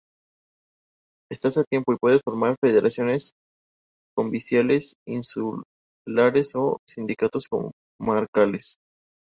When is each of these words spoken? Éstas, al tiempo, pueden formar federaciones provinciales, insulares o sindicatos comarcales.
Éstas, 1.31 1.59
al 1.59 1.65
tiempo, 1.69 1.95
pueden 1.99 2.21
formar 2.25 2.55
federaciones 2.59 3.33
provinciales, 4.15 4.95
insulares 5.05 6.55
o 6.55 6.79
sindicatos 6.87 7.47
comarcales. 7.99 8.77